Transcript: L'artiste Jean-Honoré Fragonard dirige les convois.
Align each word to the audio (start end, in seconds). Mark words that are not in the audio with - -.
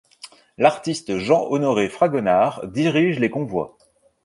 L'artiste 0.57 1.15
Jean-Honoré 1.19 1.87
Fragonard 1.87 2.65
dirige 2.69 3.19
les 3.19 3.29
convois. 3.29 3.77